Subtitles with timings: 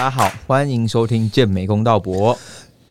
[0.00, 2.34] 家好，欢迎收听健美公道博，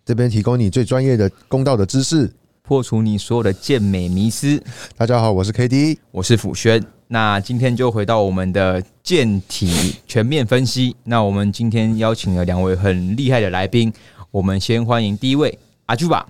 [0.06, 4.62] 这边提供你最专业的公道的知识，破除你所有的健美迷思。
[4.96, 6.86] 大家好，我是 K D，我是辅轩。
[7.08, 10.96] 那今天就回到我们的健体全面分析。
[11.04, 13.92] 那我们今天邀请了两位很厉害的来宾，
[14.30, 15.58] 我们先欢迎第一位
[15.88, 16.30] 阿朱吧。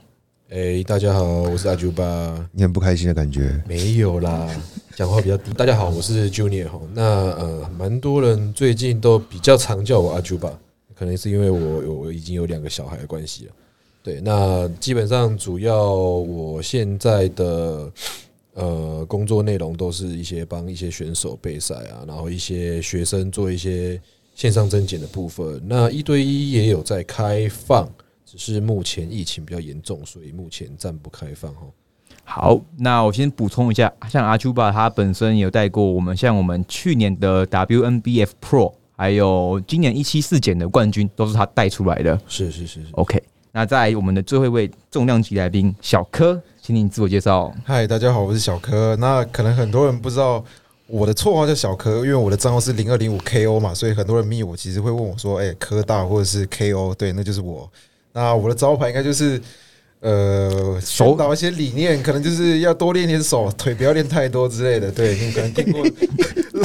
[0.49, 2.47] 哎，大家好，我是阿朱吧。
[2.53, 3.61] 你很不开心的感觉？
[3.67, 4.47] 没有啦，
[4.95, 5.51] 讲话比较低。
[5.51, 6.79] 大家好，我是 Junior 哈。
[6.93, 10.49] 那呃，蛮多人最近都比较常叫我阿朱吧，
[10.99, 13.53] 可能是因为我我已经有两个小孩的关系了。
[14.03, 17.89] 对，那基本上主要我现在的。
[18.55, 24.01] 呃，工作内容都是一些帮一些选手备赛啊，然后一些学生做一些
[24.35, 25.61] 线上增减的部分。
[25.65, 27.87] 那一对一也有在开放，
[28.25, 31.61] 只是目前疫情比较严重，所以目前暂不开放哈。
[32.25, 42.19] 好，那我先补充一下，像阿丘巴他本身有带过我们，像我们去年的 WNBF Pro，还有今年一七四减的冠军，都是他带出来的。
[42.27, 43.23] 是是是是，OK。
[43.53, 46.37] 那在我们的最后一位重量级来宾小柯。
[46.61, 47.49] 请你自我介绍。
[47.63, 48.97] 嗨，大家好，我是小柯。
[48.97, 50.43] 那可能很多人不知道
[50.85, 57.71] 我的绰号叫小柯，因为我的账号是零二零五 KO 嘛，所以很多人密我，其实会问我说：“哎，柯大或者是 KO？” 对，那就是我。
[58.11, 59.41] 那我的招牌应该就是
[60.01, 64.91] 呃，手导一些理念，可能就是要多练练手，腿不要练太多之类的。
[64.91, 65.83] 对，你可能听过。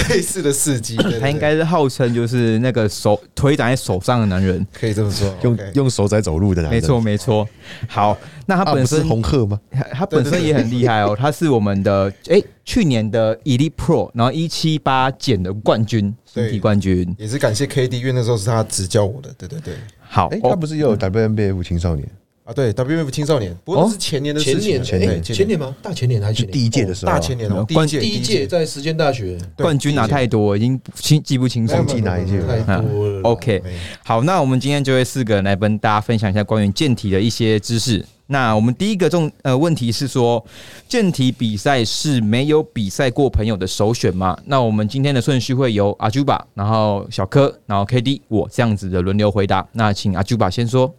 [0.08, 7.48] 类似的事迹， 他应该是号称就是那个手腿长在手上的男人， 可以这么说，用用手在走路的男人，没错没错。
[7.88, 9.58] 好，那他本身红鹤吗？
[9.92, 19.74] 他本身也很厉害哦， 他是我们的哎去年的 Elite Pro，然后一七八减的冠军，身体冠军，也是感谢 KD，因为那时候是他指教我的，对对对。
[20.00, 22.06] 好，他不是也有 WNBF 青少年？
[22.44, 25.74] 啊，对，WF 青少年，不过是前年的前年，前年，前年吗？
[25.80, 27.10] 大前年还是第一届的时候？
[27.10, 33.22] 大前年哦，第一届，第一届在实践大学冠军拿太多，已经清记不清楚记哪一届太多了。
[33.22, 33.62] OK，
[34.04, 38.04] 好，那我们今天就会四个人来跟大家分享一下关于健体的一些知识。
[38.26, 40.44] 那我们第一个重呃问题是说，
[40.86, 44.36] 健体比赛是没有比赛过朋友的首选吗？
[44.44, 49.66] 那我们今天的顺序会由阿朱巴，然后小柯，然后 KD 我这样子的轮流回答。
[49.72, 50.94] 那请阿朱巴先说。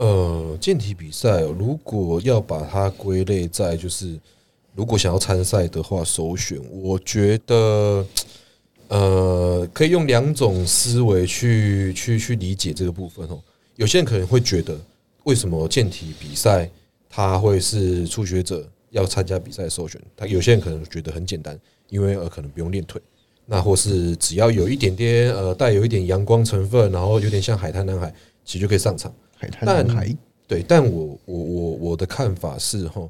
[0.00, 4.18] 呃，健体比赛如果要把它归类在就是，
[4.74, 8.06] 如果想要参赛的话，首选，我觉得，
[8.88, 13.38] 呃，可以用两种思维去去去理解这个部分哦。
[13.76, 14.74] 有些人可能会觉得，
[15.24, 16.70] 为什么健体比赛
[17.10, 20.00] 它会是初学者要参加比赛首选？
[20.16, 22.98] 他有些人可能觉得很简单，因为呃可能不用练腿，
[23.44, 28.10] 那或是只要有一点点呃带有一点阳光成分，然后有点像海滩男孩，
[28.46, 29.14] 其实就可以上场。
[29.62, 29.86] 但
[30.46, 33.08] 对，但我我我我的看法是哈，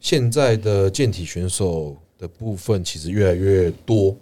[0.00, 4.14] 现在的健体选手的部分其实越来越多，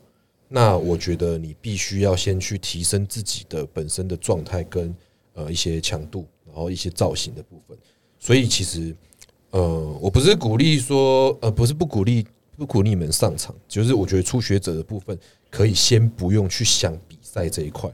[0.46, 4.94] 那我觉得你必须要先去提升自己的本身的状态跟
[5.34, 7.76] 呃一些强度，然后一些造型的部分。
[8.18, 8.94] 所以其实
[9.50, 12.24] 呃，我不是鼓励说呃，不是不鼓励
[12.56, 15.18] 不鼓励你们上场，就是我觉得初学者的部分
[15.50, 17.90] 可以先不用去想比赛这一块。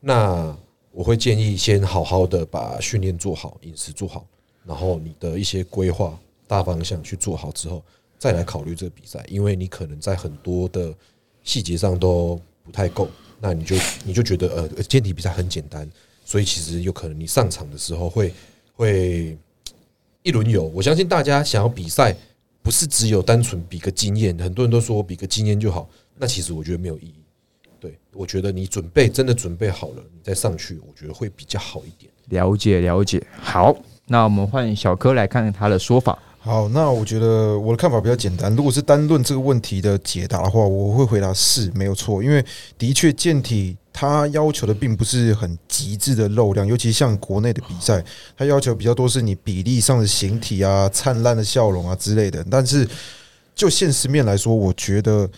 [0.00, 0.56] 那
[0.98, 4.26] 我会建议先好好的把训练做好，饮食做好，
[4.66, 7.80] 然后你的一些规划大方向去做好之后，
[8.18, 9.24] 再来考虑这个比赛。
[9.28, 10.92] 因为你可能在很多的
[11.44, 13.08] 细节上都不太够，
[13.38, 15.88] 那你就 你就觉得呃，健体比赛很简单，
[16.24, 18.34] 所以其实有可能你上场的时候会
[18.74, 19.38] 会
[20.24, 20.64] 一轮游。
[20.64, 22.12] 我相信大家想要比赛，
[22.60, 27.22] 不是只有单纯比个经验，很多人都说比个经验就好，那其实我觉得没有意义。
[27.80, 32.10] 对，我觉得你准备真的准备好了，你再上去，我觉得会比较好一点。
[32.30, 33.74] 了解了解，好，
[34.06, 36.18] 那我们换小柯来看看他的说法。
[36.40, 38.54] 好，那我觉得我的看法比较简单。
[38.56, 42.44] 如果是单论这个问题的解答的话，我会回答是没有错，因为
[42.76, 48.04] 的确健体它要求的并不是很极致的肉量，尤其像国内的比赛，
[48.36, 52.44] 它要求比较多是你比例上的形体啊、灿烂的笑容啊之类的。
[52.50, 52.88] 但是
[53.54, 55.28] 就现实面来说，我觉得。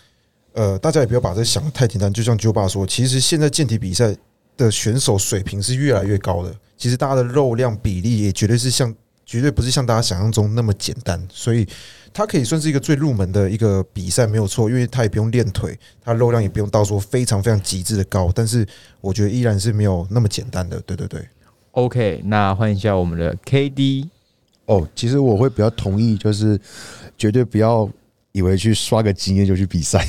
[0.53, 2.13] 呃，大家也不要把这想的太简单。
[2.13, 4.15] 就像九爸说，其实现在健体比赛
[4.57, 6.55] 的选手水平是越来越高的。
[6.77, 8.95] 其实大家的肉量比例也绝对是像，
[9.25, 11.25] 绝对不是像大家想象中那么简单。
[11.31, 11.67] 所以
[12.13, 14.69] 它可以算是一个最入门的一个比赛，没有错。
[14.69, 18.33] 因为它也不用练腿，它肉量也不用到说非常非常极致的高。
[18.35, 18.67] 但是
[19.01, 20.81] 我觉得依然是没有那么简单的。
[20.81, 21.23] 对对对。
[21.73, 24.09] OK，那换一下我们的 KD。
[24.67, 26.59] 哦，其实我会比较同意，就是
[27.19, 27.89] 绝对不要
[28.33, 30.07] 以为去刷个经验就去比赛。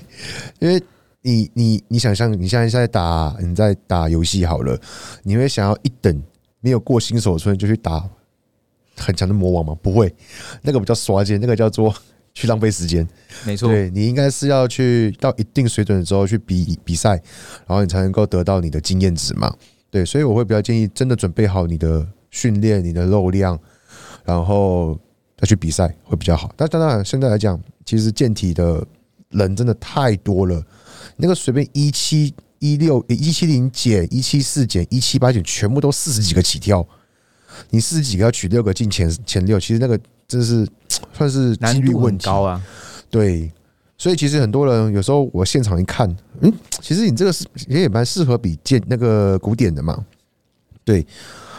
[0.60, 0.82] 因为
[1.22, 4.78] 你你你想象你现在在打你在打游戏好了，
[5.22, 6.22] 你会想要一等
[6.60, 8.08] 没有过新手村就去打
[8.96, 9.76] 很强的魔王吗？
[9.82, 10.14] 不会，
[10.62, 11.94] 那个不叫刷剑，那个叫做
[12.32, 13.06] 去浪费时间。
[13.44, 17.10] 没错，对你应该是要去到一定水准之后去比比赛，
[17.66, 19.54] 然后你才能够得到你的经验值嘛。
[19.90, 23.58] 对，所以我会比较建议真的准备好你的训练、你的肉量，
[24.24, 24.98] 然后
[25.44, 26.50] 再去比赛会比较好。
[26.56, 28.82] 但当然，现在来讲，其实健体的
[29.28, 30.64] 人真的太多了，
[31.18, 36.86] 那个随便一七一六、一七零减、一七四减、一七八减，全部都四十几个起跳。
[37.68, 40.66] 你四十几个要取六个进前前六，其实那个真是
[41.12, 42.64] 算是难度很几率问题高啊。
[43.10, 43.52] 对，
[43.98, 46.08] 所以其实很多人有时候我现场一看，
[46.40, 46.50] 嗯，
[46.80, 50.02] 其实你这个是也也蛮适合比健那个古典的嘛。
[50.84, 51.06] 对，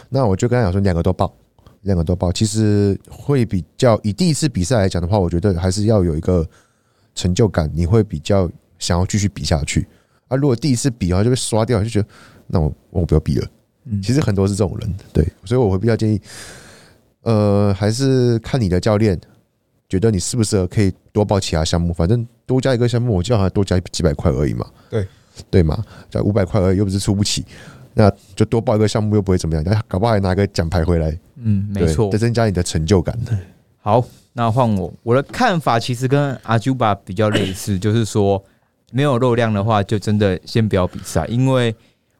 [0.08, 1.32] 那我就跟他讲说，两个都报，
[1.86, 6.46] 两个都报，其实会比较以第一次比赛来讲的话，我觉得还是要有一个
[7.14, 9.86] 成就感，你会比较想要继续比下去。
[10.28, 12.08] 啊，如果第一次比然后就被刷掉，就觉得
[12.48, 13.48] 那我我不要比了。
[13.84, 16.20] 嗯其实很多是这种人，对，所以我会比较建议，
[17.22, 19.18] 呃，还是看你的教练
[19.88, 25.06] 觉得你适不适合，可以多报其他项目，反正多加一个项目，我就好像多加几百块而已嘛，对。
[25.50, 27.44] 对嘛，加五百块而已，又不是出不起，
[27.98, 32.18] 那就多报一个项目又不会怎么样，但搞不好还拿个奖牌回来，嗯，没错再。
[32.18, 33.18] 增加你的成就感。
[33.80, 34.04] 好，
[34.34, 38.44] 那换我，我的看法其实跟阿朱巴比较类似，就是说
[38.92, 41.74] 没有肉量的话，就真的先不要比赛，因为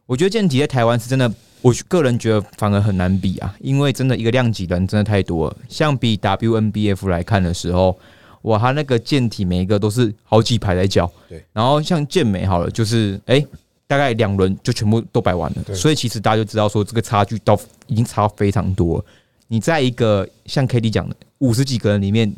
[0.07, 1.31] 我觉得健体在台湾是真的，
[1.61, 5.57] 我个人觉得反而很难比啊，因为真的一个量级人真的太多了。
[5.69, 7.95] 像比 WNBF 来看的时候，
[8.41, 13.45] 哇，他那个健体每一个都是好几排在叫，对，然后像健美好了，就是哎、
[13.87, 17.57] 大概两轮就全部都摆完了，所以其实大家就知道说这个差距到
[17.87, 19.03] 已经差非常多。
[19.47, 22.31] 你在一个像 K D 讲的五十几个人里面，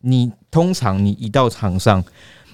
[0.00, 2.04] 你通常你一到场上，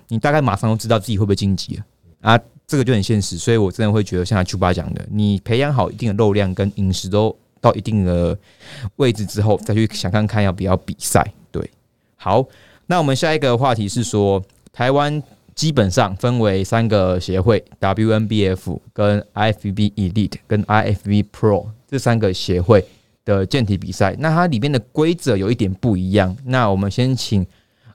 [0.09, 1.85] 你大概马上就知道自己会不会晋级了
[2.21, 3.39] 啊，这个就很现实。
[3.39, 8.37] 所以我真的会觉得，像丘巴讲的，你培养好一定的肉量跟饮食都到一定的
[8.97, 11.27] 位置之后，再去想看看要不要比赛。
[11.51, 11.71] 对，
[12.17, 12.45] 好，
[12.87, 14.43] 那我们下一个话题是说，
[14.75, 15.23] 台湾
[15.57, 22.85] 基本上分为三个协会：WNBF、跟 IFBB Elite、跟 IFB Pro 这三个协会
[23.25, 24.15] 的健体比赛。
[24.19, 26.37] 那它里面的规则有一点不一样。
[26.45, 27.45] 那我们先请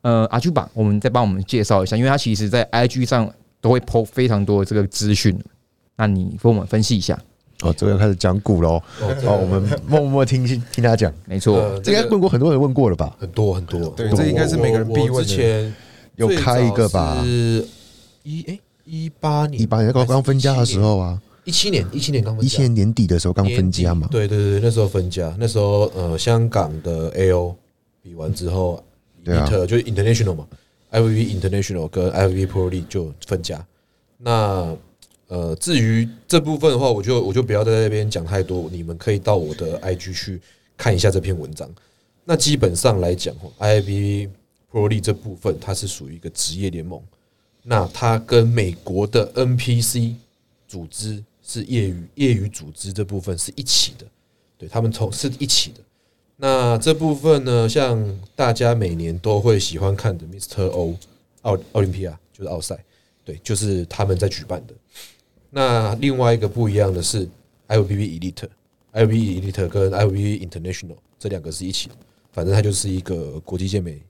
[0.02, 3.32] 呃阿朱吧，我们再帮我们介绍一下，因为他其实在 IG 上
[3.62, 5.40] 都会 PO 非常多的这个资讯。
[5.96, 7.16] 那你跟我们分析一下。
[7.62, 8.82] 哦，这个要开始讲股喽。
[9.02, 13.16] 哦这哦，我们默默听听他讲，没错，呃这应该问过很多人问过了吧？
[13.20, 15.72] 很多很多，对我这应该是每个人必问的
[16.16, 17.24] 有开一个吧？
[17.24, 17.68] 是
[18.24, 24.08] 一哎一八年，一八年刚刚分家的时，候啊，一七年一七年刚分家，一七年年底的时候刚分家嘛。
[24.12, 27.56] 对对对，那时候分家，那时候呃，香港的 AO
[28.02, 28.84] 比完之后
[29.24, 30.48] 对啊就是 International 嘛
[30.92, 33.66] ，IVB International 跟 IVB Pro League 就分家。
[34.18, 34.76] 那
[35.28, 40.42] 呃，至于这部分的话，我就我就不要在这边讲太多，你们可以到我的 IG 去
[40.76, 41.70] 看一下这篇文章。
[42.26, 44.30] 那基本上来讲，IVB
[44.72, 47.02] prolet 这部分它是属于一个职业联盟，
[47.64, 50.16] 那它跟美国的 NPC
[50.68, 54.06] 组织是业余业余组织这部分是一起的，
[54.58, 55.80] 对他们从是一起的。
[56.38, 60.66] 那这部分呢，像大家每年都会喜欢看的 Mr.
[60.68, 60.98] O
[61.42, 62.84] 奥奥林匹亚就是奥赛，
[63.24, 64.74] 对，就是他们在举办的。
[65.50, 67.28] 那另外一个不一样的是
[67.68, 71.96] IVB Elite，IVB Elite 跟 IVB International 这两个是一起的，
[72.32, 74.02] 反正它就是一个国际健美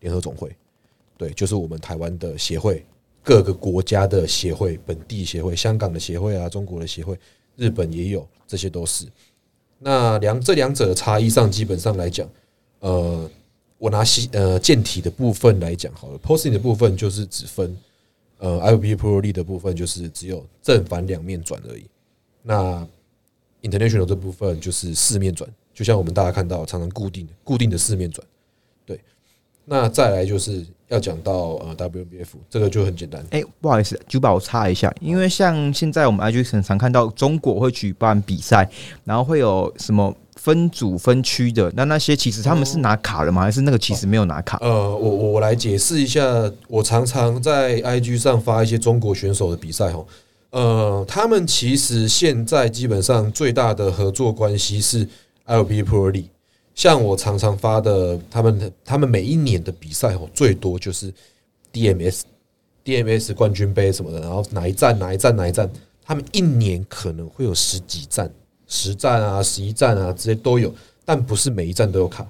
[0.00, 0.54] 联合总会，
[1.16, 2.84] 对，就是我们台湾的协会，
[3.22, 7.18] 各个国家的协会，本地协会，香港的协会啊，中国的协会，
[7.56, 9.06] 日本也有，这些都是。
[9.78, 12.28] 那两这两者的差异上，基本上来讲，
[12.80, 13.30] 呃，
[13.78, 17.76] 我拿西呃健体的部分来讲好了，posing 的部分就是只分
[18.38, 21.84] 呃 IVB Pro League 的部分就是只有正反两面转而已。
[22.42, 22.86] 那
[23.62, 28.26] International 这部分就是四面转，就像我们大家看到常常固定固定的四面转。
[29.68, 38.68] 对，那再来就是要讲到呃 WBF 这个就很简单，哎、不好意思，就把我插一下，因为像现在我们 IG 很常看到中国会举办比赛，
[39.04, 43.42] 然后会有什么分组分区的，那那些其实他们是拿卡了吗？
[43.42, 44.56] 还是那个其实没有拿卡？
[44.62, 46.22] 呃，我我我来解释一下，
[46.68, 50.04] 我常常在 IG 上发一些中国选手的比赛哈，
[50.50, 55.06] 呃，他们其实现在基本上最大的合作关系是
[55.46, 56.28] LB Pro League，
[56.78, 61.12] 像我常常发的，他们的他们每一年的比赛哦，最多就是
[61.72, 62.20] DMS
[62.84, 65.68] DMS 冠军杯什么的，然后哪一站哪一站哪一站，
[66.04, 68.32] 他们一年可能会有十几站、
[68.68, 70.72] 十站啊、十一站啊，这些都有，
[71.04, 72.24] 但不是每一站都有卡。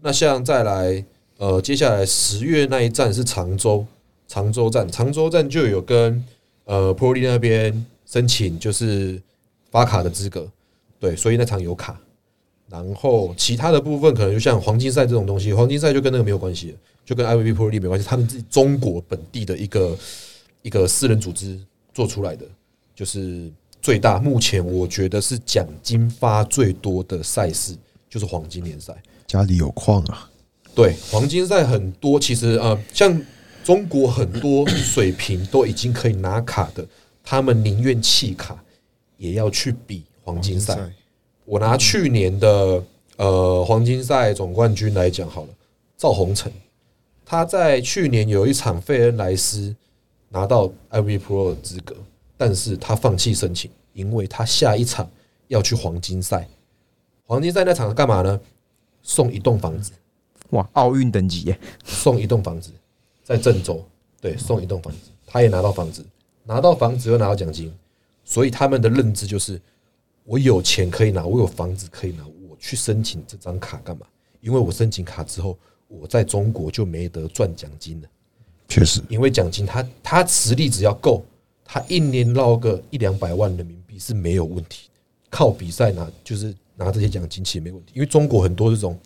[0.00, 1.04] 那像再来，
[1.36, 3.84] 呃，接下来十月那一站是常州，
[4.26, 6.24] 常州站，常州站就有跟
[6.64, 9.20] 呃 Pro League 那边申请就是
[9.70, 10.50] 发卡的资格，
[10.98, 12.00] 对，所以那场有卡。
[12.72, 16.74] 然后其他的部分可能就像黄金赛这种东西，黄金赛就跟那个没有关系，
[17.04, 19.98] 就跟 IVB Pro League 没关系，他们自己中国本地的一个
[20.62, 21.60] 一个私人组织
[21.92, 22.46] 做出来的，
[22.94, 23.52] 就是
[23.82, 27.76] 最大，目前我觉得是奖金发最多的赛事
[28.08, 28.94] 就是黄金联赛。
[29.26, 30.30] 家里有矿啊，
[30.74, 33.20] 对，黄金赛很多，其实呃，像
[33.62, 36.86] 中国很多水平都已经可以拿卡的，
[37.22, 38.64] 他们宁愿弃卡
[39.18, 40.90] 也要去比黄金赛。
[41.44, 42.82] 我拿去年的
[43.16, 45.48] 呃黄金赛总冠军来讲好了，
[45.96, 46.50] 赵宏成，
[47.24, 49.74] 他在去年有一场费恩莱斯
[50.28, 51.96] 拿到 IV Pro 的资格，
[52.36, 55.10] 但是他放弃申请，因为他下一场
[55.48, 56.48] 要去黄金赛。
[57.24, 58.40] 黄金赛那场干嘛呢？
[59.02, 59.90] 送一栋房子，
[60.50, 61.58] 哇，奥运等级耶！
[61.84, 62.70] 送一栋房子
[63.24, 63.84] 在郑州，
[64.20, 66.04] 对，送一栋房子，他也拿到房子，
[66.44, 67.72] 拿到房子又拿到奖金，
[68.24, 69.60] 所以他们的认知就是，
[70.24, 74.06] 我有钱可以拿，我有房子可以拿，我去申请这张卡干嘛？
[74.40, 78.08] 因为我申请卡之后，我在中国就没得赚奖金了。
[78.68, 81.24] 确实，因为奖金他他实力只要够，
[81.64, 84.88] 他一年捞个一两百万人民币是没有问题，
[85.30, 86.54] 靠比赛拿就是。
[86.74, 88.98] 拿这些奖金其实没问题，因为中国很多这种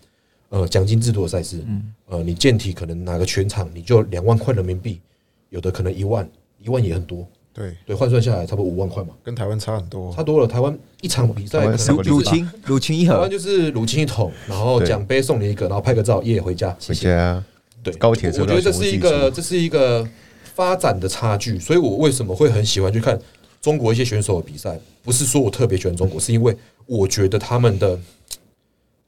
[0.47, 1.61] 呃奖金制度的赛事，
[2.05, 5.01] 呃，你健体可能拿个全场你就两万块人民币，
[5.49, 6.27] 有的可能一万，
[6.59, 10.45] 一万也很多，对对，换算下来差不多五万块嘛，跟台湾差很多，差多了。
[10.47, 11.65] 台湾一场比赛
[12.05, 17.43] 乳清乳清一盒，台湾就是乳清一桶，然后奖杯送你一个，然后拍个照，耶回家，回家。
[17.81, 20.07] 对，高铁我觉得这是一个这是一个
[20.53, 23.19] 发展的差距，所以我为什么会很喜欢去看
[23.59, 24.79] 中国一些选手的比赛？
[25.03, 27.99] 不是说我特别喜欢中国，是因为我觉得他们的。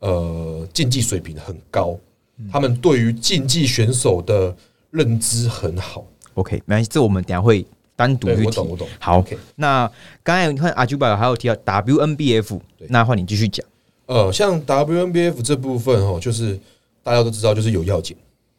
[0.02, 2.00] 呃，竞技水平很高，
[2.50, 4.56] 他们对于竞技选手的
[4.92, 6.06] 认知很好。
[6.36, 7.66] OK，没关系，这我们等下会
[8.00, 8.88] 单独去我懂，我懂。
[8.98, 9.22] 好，
[9.58, 9.92] 那
[10.24, 13.66] 刚才你看阿朱宝还有提到 WNBF，那换你继续讲。
[14.06, 16.58] 呃，像 WNBF 这部分哦，就是
[17.04, 18.16] 大家都知道，就是有要紧、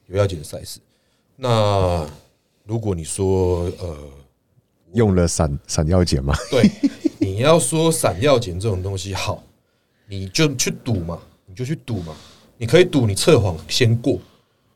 [0.08, 0.78] 有要紧的赛事。
[1.36, 2.06] 那
[2.66, 3.96] 如果你说呃，
[4.92, 6.36] 用了闪闪耀碱吗？
[6.50, 6.70] 对，
[7.18, 9.42] 你要说闪耀碱这种东西好，
[10.06, 11.18] 你就去赌嘛。
[11.46, 12.14] 你就去赌嘛，
[12.58, 14.20] 你可以赌你测谎先过，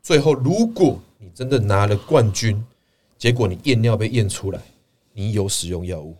[0.03, 2.61] 最后如果你真的拿了冠军，
[3.17, 4.61] 结果你验尿被验出来，
[5.13, 6.15] 你有使用药物，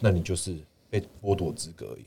[0.00, 0.54] 那你就是
[0.90, 2.04] 被剥夺资格而已。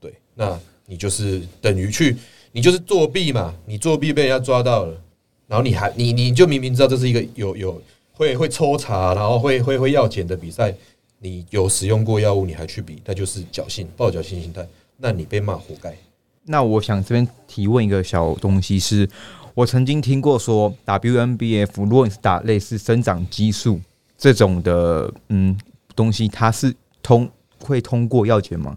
[0.00, 2.16] 对，那你就是等于去，
[2.52, 5.00] 你就是作弊嘛，你作弊被人家抓到了，
[5.46, 10.74] 然后你还你你就明明知道这是一个有有会会抽查，然后会会会药检的比赛，
[11.18, 14.66] 你有使用过药物你还去比，那就是侥幸抱侥幸心态，
[14.98, 15.96] 那你被骂活该。
[16.44, 19.08] 那我想这边提问一个小东西，是
[19.54, 23.80] 我曾经听过说，WNBF 如果你是打类似生长激素
[24.18, 25.56] 这种的嗯
[25.94, 28.76] 东西，它是通会通过药检吗？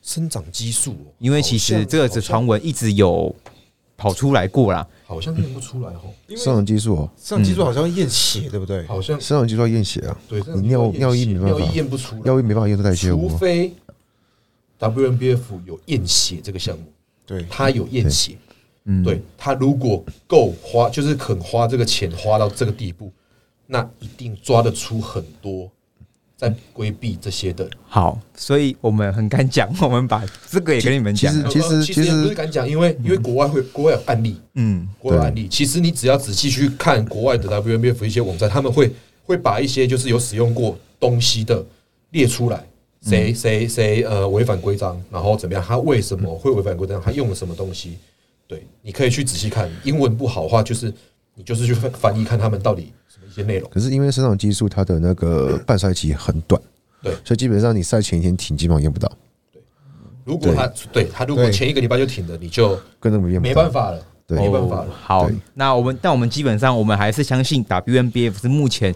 [0.00, 3.34] 生长激素，因为其实这个是传闻一直有
[3.98, 6.00] 跑出来过啦，好像验不出来哦。
[6.28, 8.86] 生长激素哦，生长激素好像验血对不对？
[8.86, 13.74] 好像生长激素要验血啊，对，你尿尿液没办法，尿液验不出，尿液没办法验出代谢物，除非。
[14.78, 16.84] WNBF 有验血这个项目，
[17.26, 18.38] 对，它有验血，
[18.84, 23.12] 嗯，对他如果够花，就是肯花这个钱花到这个地步，
[23.66, 25.70] 那一定抓得出很多
[26.36, 27.68] 在规避这些的。
[27.86, 31.32] 好，所以我们很敢讲， 我们把这个也跟你们讲。
[31.50, 35.46] 其实其实其实不是敢讲，因为因为国外会国外有案例，嗯，国外案例。
[35.48, 38.90] 其实你只要仔细去看国外的 WMBF 一些网站，他们会
[39.24, 41.64] 会把一些就是有使用过东西的
[42.10, 42.64] 列出来。
[43.02, 45.64] 谁谁谁呃违反规章，然后怎么样？
[45.66, 47.00] 他为什么会违反规章？
[47.00, 47.96] 他用了什么东西？
[48.50, 49.70] 对，你可以去仔细看。
[49.84, 50.92] 英文不好的话，就是
[51.36, 53.70] 你就是去翻译看他们到底什么一些内容。
[53.70, 56.60] 可是因为生长激素它的那个半衰期很短，
[57.00, 59.08] 对，所以基本上你赛前一天停，基本上验不到。
[59.52, 59.62] 对，
[60.24, 64.88] 如果他对他如果前一个礼拜就停了，你就跟本验没办法了，没办法了。
[65.00, 68.92] 好，那我们但我们基本上我们还是相信 WNBF 是目前。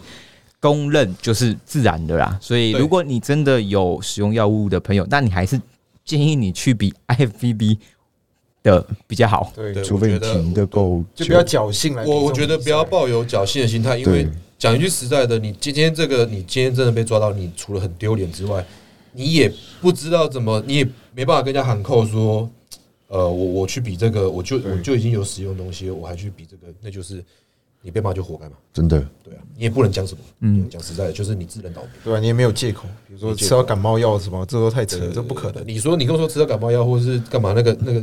[0.60, 5.60] 公认就是自然的啦，所以如果你真的有使用药物的朋友，那你还是
[6.06, 7.76] 建议你去比 IFBB
[8.64, 9.52] 的比较好。
[9.54, 12.04] 对，除非你停的够，就不要侥幸来。
[12.04, 14.28] 我我觉得不要抱有侥幸的心态，因为
[14.58, 18.66] 讲一句实在的，你今天这个，你今天真的被抓到，你除了很丢脸之外，
[19.12, 22.50] 你也不知道怎么，你也没办法跟人家喊扣说，
[23.06, 27.22] 呃，我我去比这个，我就我就已经有使用东西，我还去比这个，那就是。
[27.86, 28.52] 你被骂就活该嘛？
[28.72, 30.20] 真的，对啊，你也不能讲什么。
[30.40, 32.18] 嗯，讲实在的，就是你自认倒霉，对吧？
[32.18, 35.62] 你也没有借口，比如说吃到感冒药什么，这都太扯，这不可能。
[35.68, 37.52] 你说你跟我说吃到感冒药，或者是干嘛？
[37.54, 38.02] 那个那个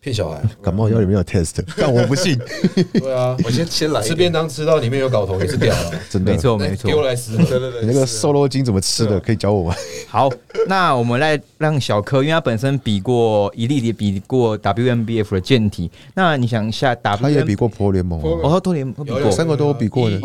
[0.00, 2.38] 骗小孩， 感冒药里面有 test， 但我不信。
[2.94, 6.88] 对啊，我先先来吃便当，吃到里面有睾头也是屌了，真的，没错没错。
[6.88, 9.18] 给我来吃，对对对，你那个瘦肉精怎么吃的？
[9.18, 9.74] 可以教我吗？
[10.08, 10.30] 好，
[10.68, 15.90] 那我们来让小柯，因为他本身比过一例，也比过 WMBF 的健体。
[16.14, 20.16] 那你想一下，打他也比过破联盟，哦，多联比过，三个都比过的。
[20.16, 20.20] 一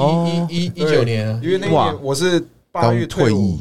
[0.50, 3.60] 一一一九年，因为那年我是八月退役，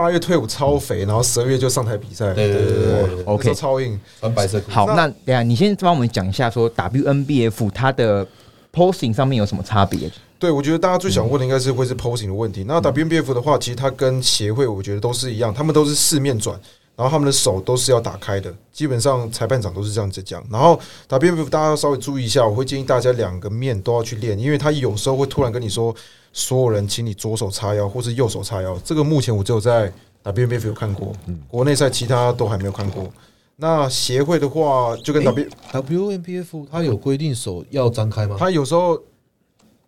[0.00, 4.00] 八月退伍超肥，然后十二月就上台比赛，对对对对对对 OK 超硬。
[4.18, 4.70] 穿白色裤。
[4.70, 8.26] 好，那等下你先帮我们讲一下，说 WNBF 它的
[8.72, 10.10] posing 上面有什么差别？
[10.38, 12.64] 对，我觉得大家最想问的应该是会是 posing 的问题。
[12.66, 16.58] 那 WNBF 的话，其实它跟协会我觉得都是一样，他们都是四面转，
[16.96, 20.44] 然后他们的手都是要打开的，基本上裁判长都是这样子讲。
[20.50, 20.78] 然后
[21.08, 25.94] WNBF 大家要稍微注意一下，我会建议大家两个面都要去练，因为他有时候会突然跟你说，
[26.32, 29.92] 所有人请你左手叉腰或是右手叉腰，这个目前我只有在
[30.24, 31.12] WNBF 有看过，
[31.48, 33.10] 国内赛其他都还没有看过。
[33.56, 38.36] 那协会的话，就跟 W，WNBF 它有规定手要张开吗？
[38.38, 38.98] 他有时候，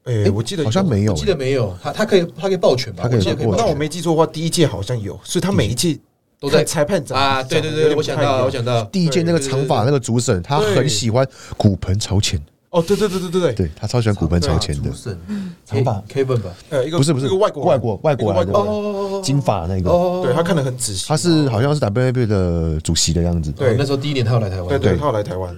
[0.05, 3.05] 哎，我记得好像没有我记得没有，它它可以它可以抱拳吧？
[3.05, 5.99] 它可以我记得可以抱那我拳没记错的话，第一届好像有，所以他每一届
[6.43, 7.41] 都在裁判长啊！
[7.41, 8.75] 对对对，我想到我想到。
[8.75, 11.25] 了，第一届那个长发那个主审，他很喜欢
[11.57, 14.91] 骨盆朝前，哦，对对对对对对，对他超喜欢骨盆朝前的。
[14.91, 15.17] 主，审。
[15.65, 16.03] 长发。
[16.13, 16.51] Kevin 吧？
[16.71, 23.53] 呃，一个不是不是一个外国外国外国外国金发那个，哦，对他看得很仔细，他是好像是 WNBA 的主席的样子。
[23.53, 23.77] 对。
[23.79, 24.99] 那时候第一年他要来台湾，对对，对。
[24.99, 25.57] 他要来台湾。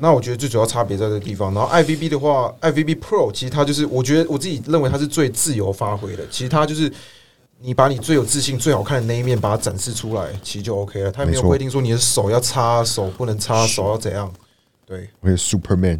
[0.00, 1.54] 那我觉得最主要差别在这个地方。
[1.54, 6.24] 然后 IVB 的话，IVB Pro 其实它就是，我觉得我自己认为它是最自由发挥的。
[6.30, 6.92] 其实它就是
[7.66, 11.10] 你把你最有自信、最好看的那一面把它展示出来，其实就 OK 了。
[11.10, 14.30] 他也没有规定说你的手要插，手不能插，手要怎样。
[14.84, 15.98] 对，而且 Superman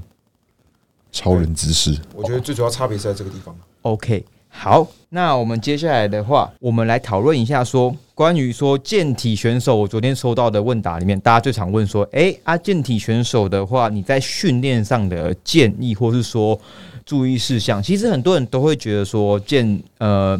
[1.10, 3.56] 超人姿势，我觉得最主要差别是在这个地方。
[3.80, 16.60] OK，好，那我们接下来的话，我们来讨论一下说关于说健体选手，我昨天收到的问答里面，大家最常问说，诶，啊，健体选手的话，你在训练上的建议，或是说
[17.06, 20.38] 注意事项，其实很多人都会觉得说健呃。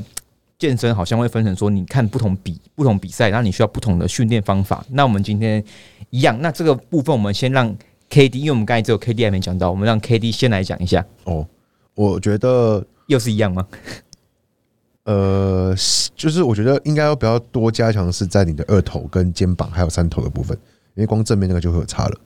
[0.58, 4.84] 健身好像会分成说，你看不同比不同比赛，然后你需要不同的训练方法。
[4.90, 5.62] 那我们今天
[6.10, 7.74] 一样，那这个部分我们先让
[8.08, 11.46] K D，因为我们刚才只有 K D 还没讲到，我们让 K D 先来讲一下，哦，
[11.94, 13.66] 我觉得又是一样吗？
[15.04, 20.56] 呃，是就是我觉得应该要比较多加强是在你的二头跟肩膀还有三头的部分，
[20.94, 22.18] 因为光正面那个就会有差了。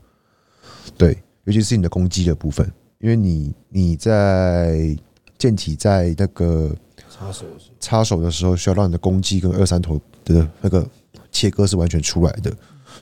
[0.97, 4.97] 对，尤其是你的攻击的部分，因为你你在
[5.39, 6.73] 健体在那个
[7.19, 10.87] 插手的时候插手的时候，需要让你的攻击跟二三头的那个
[11.33, 12.53] 切割是完全出来的。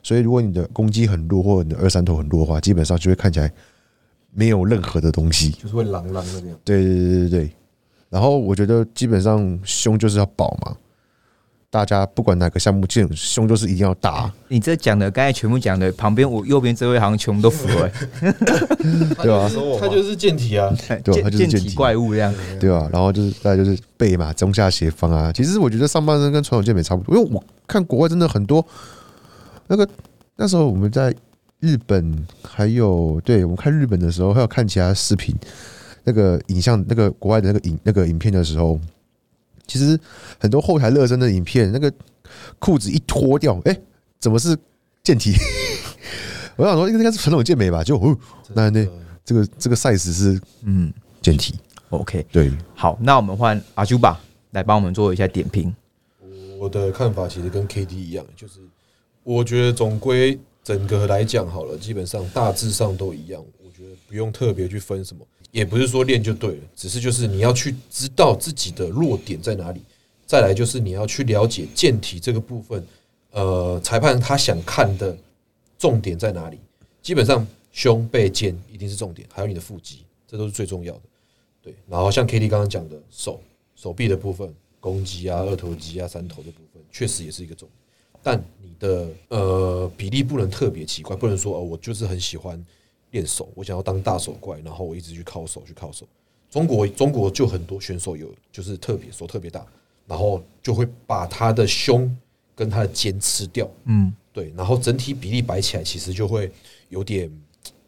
[0.02, 3.52] 所以如果你的攻击很弱，或者你的二三头很弱的话，基本上就会看起来
[4.32, 5.50] 没有任何的东西。
[5.50, 6.58] 就是会狼狼的那样。
[6.64, 7.50] 对对对对对。
[8.08, 10.76] 然后我觉得基本上胸就是要饱嘛，
[11.76, 17.86] 大家不管哪个项目，这种胸就是一定要大，你这讲的，刚才全部讲的，旁边我右边这位好像全部都符合、
[19.22, 22.34] 对吧他就是健体啊， 欸，对他就是健体怪物这样。
[22.58, 22.88] 对吧？
[22.90, 25.30] 然后就是大家就是背嘛，中下斜方啊。
[25.30, 28.66] 其实我觉得上半身跟传统健美差不多，因为我看国外真的很多
[29.66, 29.86] 那个
[30.36, 31.14] 那时候我们在
[31.60, 35.36] 日本，还有对我们看日本的时候，还有看其他视频，
[36.04, 38.80] 那个影像，那个国外的那个影那个影片的时候，
[39.66, 39.98] 其实
[40.38, 41.92] 很多后台热身的影片，那个
[42.58, 43.80] 裤子一脱掉，哎、
[44.18, 44.56] 怎么是
[45.02, 45.32] 健体？
[46.56, 48.16] 我想说应该是传统健美吧，就哦，
[48.54, 48.86] 那那
[49.24, 51.54] 这个这个 size 是嗯健体
[51.90, 54.18] ，，OK，对，好，那我们换阿朱吧
[54.52, 55.74] 来帮我们做一下点评。
[56.58, 58.60] 我的看法其实跟 KD 一样，就是
[59.22, 63.44] 我觉得总归整个来讲好了，基本上大致上都一样。
[63.62, 69.80] 我觉得不用特别去分什么，也不是说练就对了，只是就是你要去知道自己的弱点在哪里。
[70.26, 72.86] 再来就是你要去了解健体这个部分，
[73.30, 75.16] 呃，裁判他想看的
[75.78, 76.58] 重点在哪里？
[77.00, 81.02] 基本上胸背肩一定是重点，还有你的腹肌，这都是最重要的。
[81.62, 83.40] 对，然后像 KD 刚刚讲的手
[83.74, 88.20] 手臂的部分，攻击啊、二头肌啊、三头的部分，确实也是一个重点。
[88.22, 92.62] 但你的呃比例不能特别奇怪，不能说哦，我就是很喜欢
[93.10, 96.06] 练手，我想要当大手怪，然后我一直去靠手去靠手。
[96.50, 99.66] 中国中国就很多选手有就是特别手特别大，
[100.06, 102.16] 然后就会把他的胸
[102.54, 106.50] 跟他的肩吃掉，嗯，对，然后整体比例摆起来，其实就会
[106.88, 107.30] 有点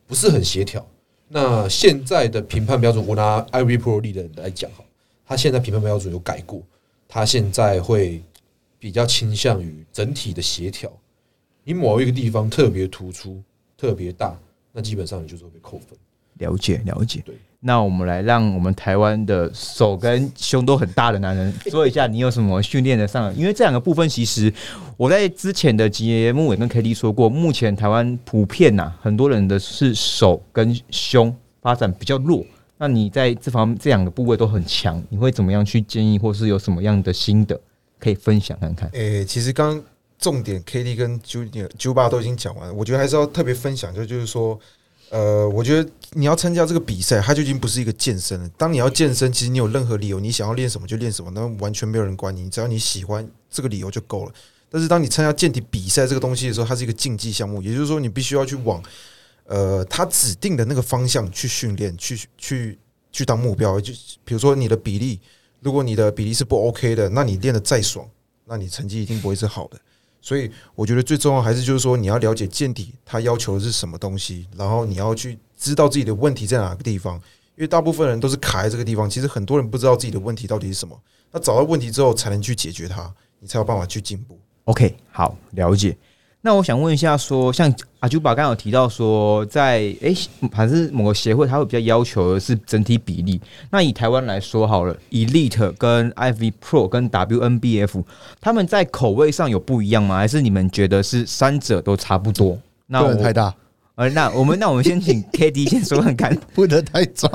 [0.06, 0.84] 不是很协调。
[1.28, 4.84] 那现在的评判标准，我拿 IV Pro 力的来讲哈，
[5.24, 6.62] 他现在评判标准有改过，
[7.06, 8.22] 他现在会
[8.78, 10.90] 比较倾向于整体的协调。
[11.64, 13.42] 你某一个地方特别突出、
[13.76, 14.38] 特别大，
[14.72, 15.98] 那基本上你就是会被扣分。
[16.38, 17.20] 了解了解。
[17.26, 23.32] 对，那我们来让我们台湾的手跟胸都很大的男人 说一下，你有什么训练的上的？
[23.32, 24.52] 因为这两个部分，其实
[24.96, 32.46] 我在之前的节目也跟 K D 说过，目前台湾普遍呐、很多人的是手跟胸发展比较弱。
[32.76, 37.60] 那你在这方这两个部位都很强，你会怎么样去建议，或是有什么样的心得
[37.98, 38.88] 可以分享看看？
[38.92, 39.84] 诶、其实刚刚
[40.18, 44.58] 重点 K D 跟 J J 巴都已经讲完了，我觉得还是要特别分享，就就是说
[45.10, 48.48] 呃，我觉得你要参加这个比赛，它就已经不是一个健身了。
[48.58, 54.32] 当你要健身，其实你有任何理由，你想要练什么就练什么，那完全没有人管你，只要你喜欢这个理由就够了。
[54.68, 58.82] 但是当你参加健体比赛这个东西的时候，它是一个竞技项目，也就是说你必须要去往
[59.44, 62.78] 呃他指定的那个方向去训练，去去
[63.10, 63.80] 去当目标。
[63.80, 65.20] 就比如说你的比例，
[65.60, 68.06] 如果你的比例是不 OK 的，那你练的再爽，
[68.44, 69.80] 那你成绩一定不会是好的。
[70.20, 77.20] 所以我觉得最重要还是就是说你要了解健体它要求的是什么东西，然后你要去知道自己的问题在哪个地方。
[77.56, 80.96] 因为大部分人都是卡在这个地方，其实很多人不知道自己的问题到底是什么。
[81.32, 84.38] 那找到问题之后，才能去解决它，你才有办法去进步。
[84.64, 85.96] OK，好，了解。
[86.48, 90.16] 那我想问一下说像阿朱巴刚刚有提到说在，诶，
[90.50, 93.38] 还是某个协会，它会比较要求的是整体比例。
[93.68, 98.02] 那以台湾来说好了，Elite 跟 IV Pro 跟 WNBF，
[98.40, 100.16] 他们在口味上有不一样吗？
[100.16, 102.58] 还是你们觉得是三者都差不多？
[102.86, 103.54] 那我不能太大，
[103.96, 106.34] 呃，那我们那我们先请 KD 先说看看。
[106.54, 107.30] 不能太壮。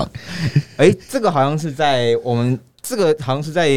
[0.78, 3.70] 哎、这个好像是在我们这个好像是在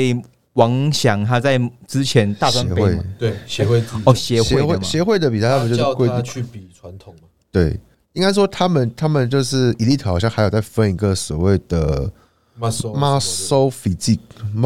[0.57, 2.91] 王翔他在之前大专协会。
[2.91, 4.83] 杯嘛对协会哦协会协会的嘛？
[4.83, 7.79] 协会的比赛，他们就是叫规定他去比传统嘛，对，
[8.15, 12.11] 应该说他们他们就是 elite 好像还有在分一个所谓的
[12.59, 14.19] muscle muscle physique，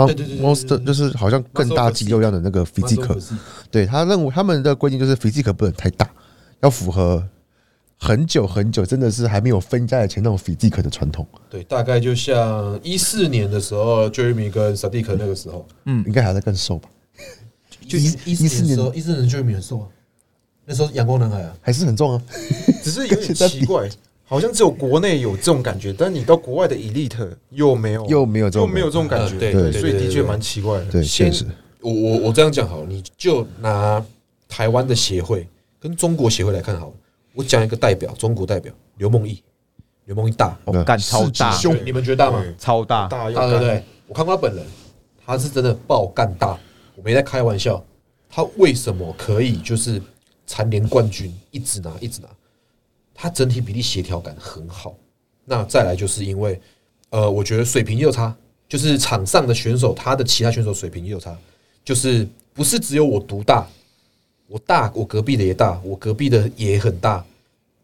[0.07, 0.47] 对对对对对。
[0.47, 3.23] monster 就是好像更大肌肉量的那个 physique。
[3.71, 6.09] 对他认为他们的规定就是 physique 不能太大，
[6.61, 7.23] 要符合
[8.03, 16.89] 很久很久，真的是还没有分家以前那种 physique 的传统，对，大概就像一四年的时候，Jeremy 跟 Sadiq 那个时候，嗯应该还在更瘦吧？
[17.87, 19.87] 就一一四14年的时候，一四年 Jeremy 很瘦啊，
[20.65, 22.23] 那时候阳光男孩啊，还是很重啊。
[22.83, 23.87] 只是有点奇怪，
[24.25, 30.87] 好像只有国内有这种感觉，但你到国外的 elite 又没有，又没有这种又没有这种感觉，嗯对对所以的确蛮奇怪的。
[30.87, 31.47] 对，先确实，
[31.83, 34.03] 我我我这样讲好了，你就拿
[34.49, 35.47] 台湾的协会
[35.79, 36.93] 跟中国协会来看好了。
[37.33, 39.43] 我讲一个代表，中国代表刘梦毅，
[40.07, 42.45] 刘梦毅大，哦，干超大，凶你们觉得大吗？
[42.59, 43.83] 超大，大对不对？
[44.07, 44.65] 我看过他本人，
[45.25, 46.59] 他是真的爆干大，
[46.97, 47.83] 我没在开玩笑。
[48.29, 50.01] 他为什么可以就是
[50.47, 52.29] 蝉联冠军，一直拿一直拿？
[53.15, 54.95] 他整体比例协调感很好。
[55.45, 56.61] 那再来就是因为，
[57.11, 58.35] 呃，我觉得水平也有差，
[58.69, 61.37] 就是场上的选手，他的其他选手水平也有差，
[61.85, 63.67] 就是不是只有我独大，
[64.51, 67.25] 我大，我隔壁的也大，我隔壁的也很大，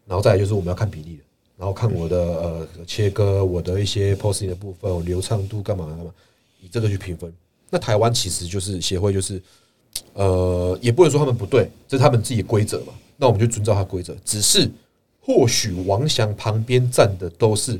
[0.05, 1.23] 然后再来就是我们要看比例的，
[1.57, 6.11] 然后看我的呃切割，我的一些 posing 的部分，我流畅度干嘛干嘛，
[6.61, 7.33] 以这个去评分。
[7.69, 9.41] 那台湾其实就是协会就是，
[10.11, 14.13] 呃，也不能说他们不对，这是他们自己的规则嘛，那我们就遵照他规则。
[14.25, 14.69] 只是
[15.21, 17.79] 或许王翔旁边站的都是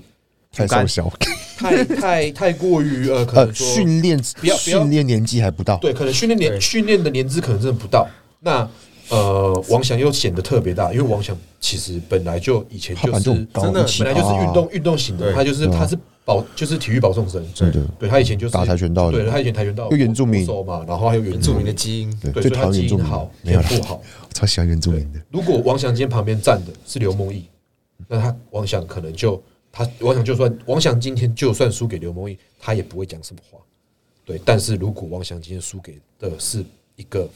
[0.53, 1.13] 太瘦小，
[1.57, 8.07] 太太太过于呃，可呃，能说训练不要不要训练年纪还不到，对，可能训练年训练的年资可能真的不到。
[8.39, 8.69] 那
[9.09, 19.17] 呃，王翔又显得特别大，因为王翔其实本来就以前就是真的本来就是运啊动运动型的，他就是他是保就是体育保送生，真的对他以前就是打跆拳道的。
[19.17, 20.45] 对他以前跆拳道又原住民。
[20.65, 24.01] 嘛，然后还有原原住民的基因，对，所以他基因好，没有了，天赋好。
[24.33, 27.45] 超喜欢原住民的，如果王翔今天旁边站的是刘梦毅，
[28.09, 33.57] 那他王翔可能就他王翔就算王翔今天就算输给刘梦毅，他也不会讲什么话。
[34.25, 36.63] 对，但是如果王翔今天输给的是
[36.97, 37.27] 一个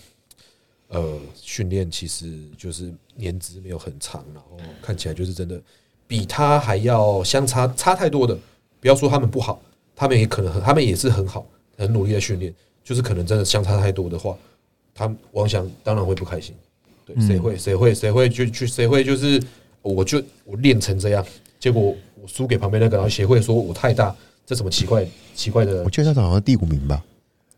[0.92, 5.60] 呃训练，其实就是年资没有很长，然后看起来就是真的
[6.08, 8.38] 比他还要相差差太多的。
[8.80, 9.62] 不要说他们不好，
[9.96, 11.46] 他们也可能很，他们也是很好，
[11.78, 12.52] 很努力的训练，
[12.84, 14.36] 就是可能真的相差太多的话，
[14.94, 16.56] 他王翔当然会不开心。
[17.06, 19.42] 对，谁会谁会谁会去去谁会就是
[19.84, 21.24] 我就我练成这样，
[21.60, 24.16] 结果我输给旁边那个，然后协会说我太大，
[24.48, 27.04] 这什么奇怪奇怪的我记得他好像第五名吧，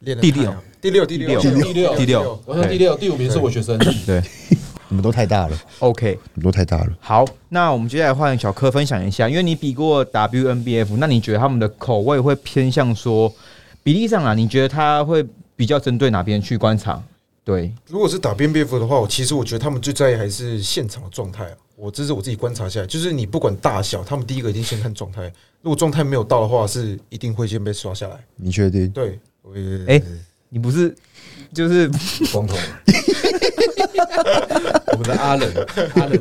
[0.03, 4.21] 第六第六第六第第六第六我想第六第五名是我学生，对
[4.89, 6.19] 你们都太大了，，OK。
[6.33, 6.87] 你们都太大了。
[6.99, 13.33] 好，那我们接下来换小柯分享一下，因为你比过 WNBF，那你觉得他们的口味会偏向说
[13.81, 14.33] 比例上啊？
[14.33, 17.01] 你觉得他会比较针对哪边去观察？
[17.45, 21.53] 对，如果是打 B B F 的话，我其实我觉得他们最在意还是现场的状态啊。
[21.75, 25.23] 我这是我自己观察下来，就是你不管大小，他们第一个一定先看状态。
[25.61, 28.15] 如果状态没有到的话，是一定会先被刷下来。
[28.35, 28.89] 你确定？
[28.91, 29.19] 对，
[29.87, 30.01] 哎
[30.49, 30.95] 你不是
[31.53, 31.89] 就是
[32.31, 32.55] 光头，
[34.91, 35.51] 我们的阿冷
[35.95, 36.19] 阿冷，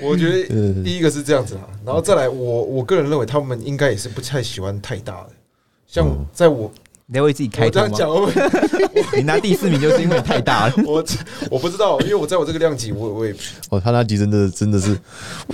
[0.00, 5.30] 我觉得呃第一个是这样子啊，然后再来，我我个人认为他们应该也是不太喜欢太大的。
[5.86, 6.70] 像嗯在我
[7.06, 7.88] 你要为自己开头吗？
[7.90, 10.74] 我这样讲，会不会你拿第四名就是因为太大了。
[10.86, 11.04] 我
[11.50, 13.34] 我不知道，因为我在我这个量级，我我也
[13.70, 14.98] 哦，他那集真的真的是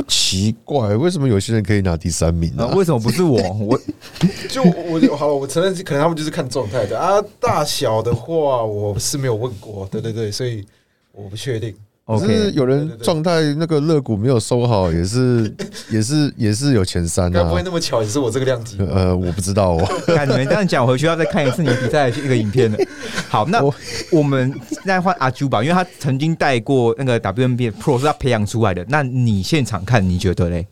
[0.06, 2.74] 奇怪，为什么有些人可以拿第三名啊呢？
[2.76, 3.40] 为什么不是我？
[3.54, 3.80] 我
[4.48, 7.22] 就我我好了，我承认可能他们就是看状态的啊。
[7.40, 10.64] 大小的话，我是没有问过，对对对，所以
[11.12, 11.74] 我不确定。
[12.16, 15.54] 可是有人状态那个肋骨没有收好，也是
[15.90, 17.62] 也是也是有前三啊该不会。
[17.62, 18.78] 那么巧也是我这个量级？
[18.78, 19.86] 呃，我不知道哦。
[20.06, 22.78] 看你们这样讲，我回去要再看一次你比赛的一个影片了。
[23.28, 23.74] 好，那我
[24.10, 28.82] 我们现在换阿朱吧，因为他曾经带过那个 WNBA Pro 是他培养出来的。
[28.88, 30.66] 那你现场看，你觉得嘞？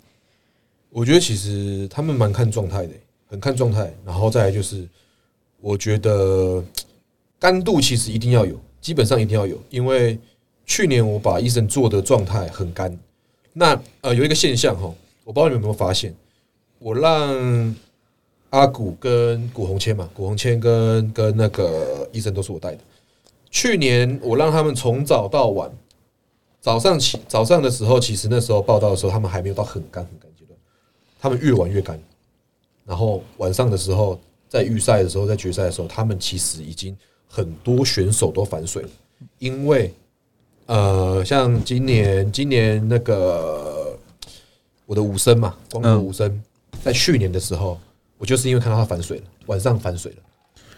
[0.89, 2.93] 我觉得其实他们蛮看状态的，
[3.29, 3.93] 很看状态。
[4.07, 4.89] 然后再来就是，
[5.61, 6.65] 我觉得
[7.39, 10.19] 干度其实一定要有，基本上一定要有，因为
[10.67, 12.95] 去年我把医生做的状态很干。
[13.53, 14.93] 那呃有一个现象哈，
[15.25, 16.15] 我不知道你们有没有发现，
[16.79, 17.75] 我让
[18.51, 22.79] 阿古跟古红谦嘛，古红谦跟跟那个医生都是我带的。
[23.51, 25.71] 去年我让他们从早到晚，
[26.61, 30.59] 早上起早上的时候，其实那时候报道的时候，他们还没有到很干很干阶段，
[31.19, 31.99] 他们越玩越干。
[32.85, 38.89] 然后晚上的时候，在预赛的时候，在决赛的时候，他们其实已经很多选手都反水了，
[39.39, 39.93] 因为
[40.67, 43.97] 呃，像今年今年那个
[44.85, 46.43] 我的武生嘛，光头武生，
[46.83, 47.79] 在去年的时候，
[48.19, 50.19] 我就是因为看到他反水了，晚上反水了，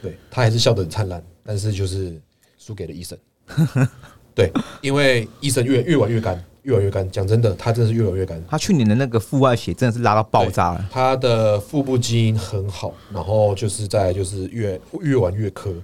[0.02, 2.20] 对他还是笑得很灿烂，但是就是
[2.58, 3.18] 输给了医生。
[4.34, 7.10] 对，因为医生越越玩越干，越玩越干。
[7.10, 8.40] 讲真的，他真的是越玩越干。
[8.46, 10.88] 他去年的那个腹外血真的是拉到爆炸了。
[10.92, 15.74] 他的腹部基因很好，然后就是在就是越越玩越磕。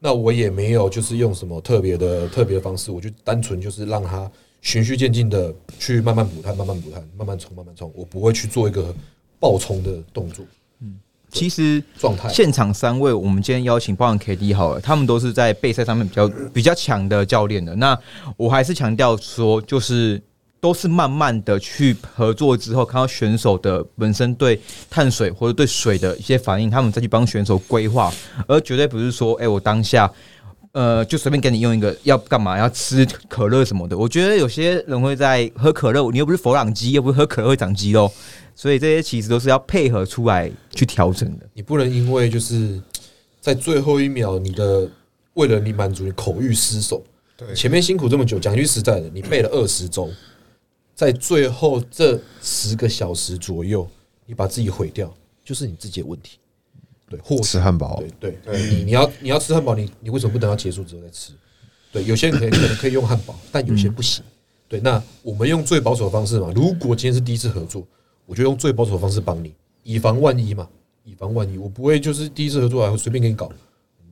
[0.00, 4.30] 那我也没有就是用什么特别的特别的方式，我就单纯就是让他
[4.62, 7.92] 循序渐进的去慢慢补碳，慢慢补碳，慢慢冲，慢慢冲。
[7.94, 8.94] 我不会去做一个
[9.38, 10.44] 爆冲的动作
[10.80, 10.98] 嗯
[11.30, 12.28] 其实状态。
[12.28, 17.76] 现场三位，我们今天邀请包含 KD 好了，他们都是在备赛上面比较比较强的教练的。
[17.76, 17.96] 那
[18.36, 20.20] 我还是强调说，就是
[20.60, 28.12] 都是慢慢的去合作之后，看到选手的本身对碳水或者对水的一些反应，他们再去帮选手规划，
[28.46, 30.10] 而绝对不是说，哎、我当下。
[30.72, 32.56] 呃，就随便给你用一个要干嘛？
[32.56, 33.98] 要吃可乐什么的。
[33.98, 38.08] 我觉得有些人会在喝可乐，你又不是佛朗机，又不是喝可乐会长肌肉，
[38.54, 41.46] 所以这些其实都是要配合出来去调整的。
[41.54, 42.80] 你不能因为就是
[43.40, 44.88] 在最后一秒，你的
[45.34, 47.02] 为了你满足你口欲失手，
[47.36, 50.08] 对前面辛苦这么久，讲句实在的，你背了二十周，
[51.00, 53.88] 在最后这十个小时左右，
[54.26, 55.10] 你把自己毁掉，
[55.42, 56.36] 就是你自己的问题。
[57.08, 61.32] 对，或吃汉堡对对，你你要你要吃汉堡，你你为什么不等到结束之后再吃？
[61.90, 64.22] 对，有些人可能可能可以用汉堡，但有些不行。
[64.68, 66.52] 对，那我们用最保守的方式嘛。
[66.54, 67.82] 如果今天是第一次合作，
[68.26, 70.68] 我就用最保守的方式帮你，以防万一嘛，
[71.04, 71.56] 以防万一。
[71.56, 73.50] 我不会就是第一次合作还会随便给你搞，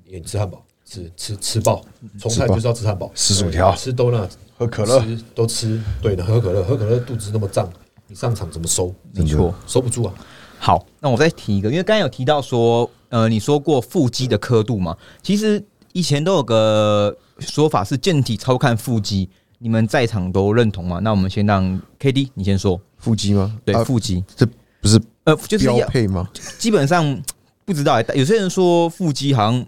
[0.06, 1.84] 你吃汉堡，吃吃吃爆，
[2.18, 5.80] 从菜就知道吃汉堡，吃薯条吃 donut，喝可乐吃都吃。
[6.02, 7.70] 对的，喝可乐，喝可乐肚子那么胀，
[8.08, 8.92] 你上场怎么收？
[9.12, 9.54] 没错。
[9.66, 10.12] 收不住啊。
[10.58, 20.98] 好，那我再提一个，因为刚才有提到说，呃，你说过腹肌的刻度嘛，其实以前都有个说法是健体超看腹肌，你们在场都认同吗？
[21.04, 23.56] 那我们先让 K D 你先说，腹肌吗？
[23.64, 24.44] 对，啊腹肌，这
[24.80, 26.28] 不是呃，就是标配吗？
[26.58, 27.22] 基本上
[27.64, 29.64] 不知道、欸，有些人说腹肌好像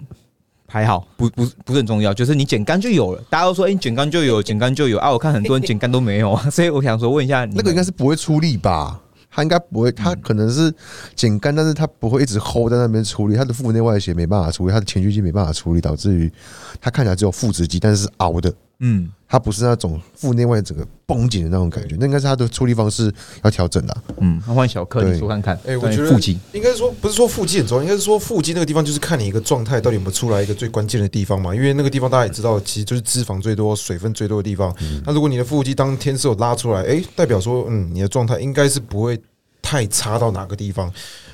[0.73, 9.01] 还好，不不不是很重要，就是你剪干就有了，大家都说哎、欸，你减干就有，剪干就有啊，我看很多人剪干都没有， 所以我想说问一下你，那个应该是不会出力吧？
[9.33, 10.73] 他应该不会，他可能是
[11.15, 16.33] 剪干，但是他不会一直 hold 在那边处理，他的腹内外斜没办法处理，他的前锯肌没办法处理，导致于
[16.81, 23.13] 他看起来只有腹直肌，但是是凹的，嗯，他不是那种腹内外整个绷紧的那种感觉，那应该是他的处理方式
[23.45, 24.03] 要调整的啊。
[24.21, 31.55] 嗯，那换小克对你说看看，哎、我觉得腹肌，应该说不是说腹肌很重要，应该是说腹肌那个地方就是看你一个状态到底有没有出来一个最关键的地方嘛。
[31.55, 34.75] 因为那个地方大家也知道，其实就是脂肪最多、水分最多的地方。
[35.05, 39.21] 那如果你的腹肌当天是有拉出来，哎、代表说嗯，你的状态应该是不会
[39.61, 40.91] 太差到哪个地方。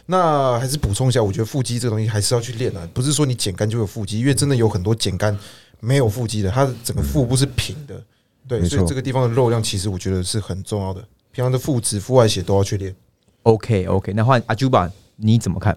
[0.08, 5.36] 那还是补充一下，我觉得腹肌这个东西还是要去练啊，不是说你减干就有腹肌，因为真的有很多减干
[5.80, 8.02] 没有腹肌的，他的整个腹部是平的。
[8.48, 11.00] 对，所以这个地方的肉量其实我觉得是很重要的。
[11.32, 12.94] 平常的腹直、腹外斜都要去练。
[13.42, 15.76] OK OK，那换阿朱吧，你怎么看？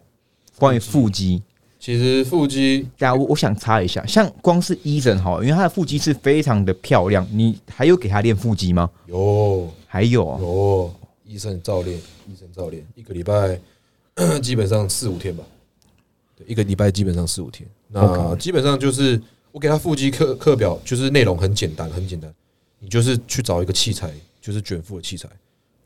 [0.58, 1.42] 关于腹肌，
[1.80, 8.90] 其实腹肌大家我我想插一下，像光是医生哈，因为他的腹肌是非常的漂亮，你还有给他练腹肌吗？
[9.08, 10.94] 有还有啊有
[11.26, 13.60] 医生照练，医生照练，一个礼拜
[14.42, 15.44] 基本上四五天吧。
[16.36, 17.68] 对，一个礼拜基本上四五天。
[17.88, 19.20] 那基本上就是
[19.52, 22.34] 我给他腹肌课课表，就是内容很简单，很简单。
[22.80, 25.28] 你就是去找一个器材，就是卷腹的器材，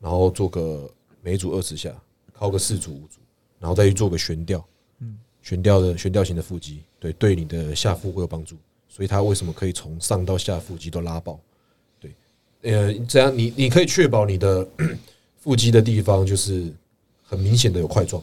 [0.00, 0.90] 然后做个
[1.22, 1.92] 每组二十下，
[2.32, 3.18] 靠个四组五组，
[3.58, 4.64] 然后再去做个悬吊，
[5.00, 8.56] 嗯，悬吊的悬吊型的腹肌，对，对你的下腹会有帮助。
[8.88, 11.40] 所以他为什么可以从上到下腹肌都拉爆？
[11.98, 12.14] 对，
[12.62, 14.64] 呃，这样你你可以确保你的
[15.40, 16.72] 腹肌的地方就是
[17.24, 18.22] 很明显的有块状。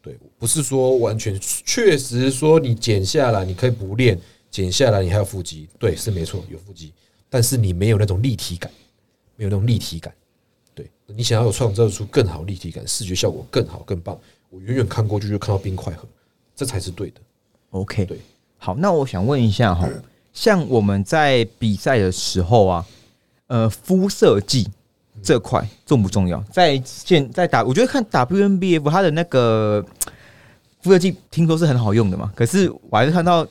[0.00, 4.18] 对，不是说完全确实说你减下来，你可以不练，
[4.50, 6.92] 减下来你还有腹肌，对，是没错，有腹肌。
[7.28, 8.70] 但是你没有那种立体感，
[9.36, 10.12] 没有那种立体感。
[10.74, 16.06] 对你想要有创造出更好立体感，视觉效果更好更棒，我远远看过去就看到冰块盒，
[16.56, 17.20] 这才是对的。
[17.70, 18.18] OK，对，
[18.56, 19.88] 好，那我想问一下哈，
[20.32, 22.86] 像我们在比赛的时候啊，
[23.48, 24.68] 呃，肤色剂
[25.22, 26.40] 这块重不重要？
[26.50, 29.84] 在现在打，我觉得看 WNBF 它的那个
[30.80, 33.46] 肤色剂听说是很好用的嘛，可是我还是看到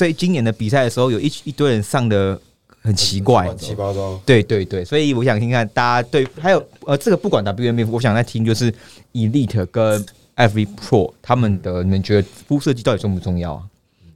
[0.00, 2.40] 在今年的比赛的时候，有一一堆人上的
[2.80, 4.18] 很奇怪乱，七八糟。
[4.24, 8.72] 对对对，所以我想听看大家对，还有呃，这个不管 WNBF，我想再听就是
[9.12, 10.04] Elite 跟
[10.36, 13.62] FV Pro 他们的，你们觉得肤色剂到底重不重要啊？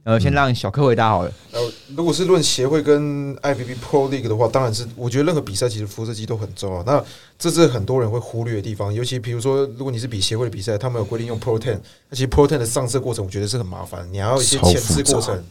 [0.05, 1.31] 呃，先让小柯回答好了。
[1.51, 1.59] 呃，
[1.95, 6.83] 如果是论协会跟 IPP Pro League 的话，当然是我觉得任何比赛其实肤色机都很重要。
[6.83, 7.03] 那
[7.39, 15.43] 这是很多人会忽略的地方，尤其比如说，如果你是比协会的比赛，他们有规定用 Pro Ten，那其实 Pro Ten 的上色过程我觉得是很麻烦，你还要有一些超前置过程，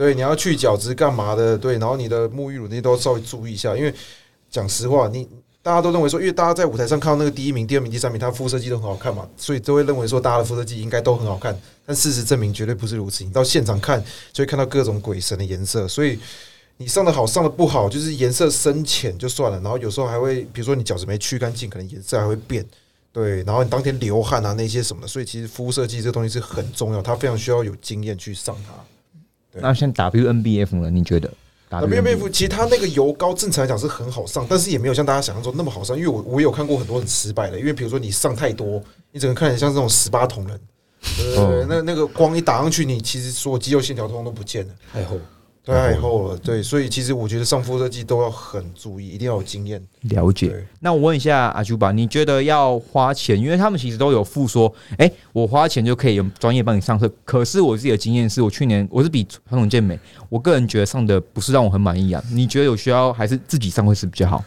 [0.00, 3.94] 对，你要去角质干嘛的，对，然后你的沐浴乳那些都要稍微注意一下，因为
[4.50, 5.28] 讲实话，你
[5.62, 11.54] 大家都认为说，因为大家在舞台上看到那个第一名、第二名、第三名，他肤色肌都很好看嘛，所以都会认为说大家的肤色肌应该都很好看。
[11.84, 16.18] 但事实证明绝对不是如此，你到现场看就会看到各种鬼神的颜色，所以
[16.78, 22.64] 你上的好，上的不好，就是颜色深浅就算了，然后有时候还会，比如说你角质没去干净，可能颜色还会变。
[23.12, 28.72] 对，然后你当天流汗啊那些什么的，所以其实肤色剂这东西是很重要，它非常需要有经验去上它。
[29.52, 30.90] 对那像 WNBF 呢？
[30.90, 31.32] 你觉得
[31.70, 35.96] ？WNBF 其实它那个油膏正常来讲是很好上，但是也没有像大家想象中那么好上。
[35.96, 38.82] 因为我我有看过很多很失败的，因为比如说你上太多，
[39.12, 40.60] 你整个看起来像这种十八铜人，
[41.36, 45.20] 呃，那那个光一打上去，你其实所有肌肉线条通通都不见了，太厚，对，
[45.64, 46.36] 太厚了。
[46.38, 49.80] 对，所以其实我觉得上肤色剂都要很注意，一定要有经验。
[50.02, 50.66] 了解。
[50.80, 53.38] 那我问一下阿朱吧，你觉得要花钱？
[53.38, 57.10] 因为他们其实都有付说，哎、我花钱就可以有专业帮你上色。
[57.24, 62.22] 可是我自己的经验是我去年我是比传统健美，我个人觉得上的不是让我很满意啊。
[62.32, 64.44] 你觉得有需要还是自己上会是比较好？